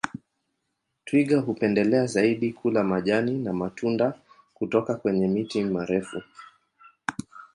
Twiga 1.05 1.39
hupendelea 1.39 2.05
zaidi 2.05 2.53
kula 2.53 2.83
majani 2.83 3.37
na 3.37 3.53
matunda 3.53 4.19
kutoka 4.53 4.95
kwenye 4.95 5.27
miti 5.27 5.63
marefu 5.63 6.21